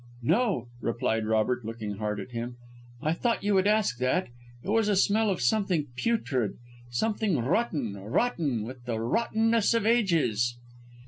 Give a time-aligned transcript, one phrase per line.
[0.23, 2.57] "No," replied Robert, looking hard at him
[3.03, 4.29] "I thought you would ask that.
[4.63, 6.53] It was a smell of something putrid
[6.89, 10.57] something rotten, rotten with the rottenness of ages."